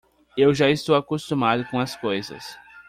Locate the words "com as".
1.65-1.95